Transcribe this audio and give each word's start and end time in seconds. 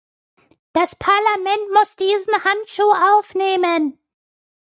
Das 0.73 0.95
Parlament 0.95 1.73
muss 1.75 1.95
diesen 1.95 2.43
Handschuh 2.43 2.91
aufnehmen. 3.19 3.99